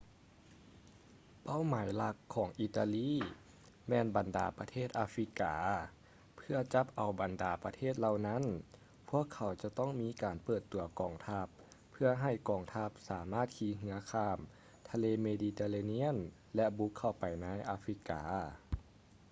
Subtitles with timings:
[1.43, 3.11] ເປົ້າໝາຍຫຼັກຂອງອີຕາລີ
[3.89, 5.55] ແມ່ນບັນດາປະເທດອາຟຣິກາ
[6.35, 8.43] ເພື່ອຈັບເອົາບັນດາປະເທດເຫຼົ່ານັ້ນ
[9.09, 11.47] ພວກເຂົາຈະຕ້ອງມີການເປີດຕົວກອງທັບ
[11.91, 14.37] ເພື່ອໃຫ້ກອງທັບສາມາດຂີ່ເຮືອຂ້າມ
[14.89, 16.15] ທະເລເມດີເຕເຣນຽນ
[16.55, 18.21] ແລະ ບຸກເຂົ້າໄປໃນອາຟຣິກາ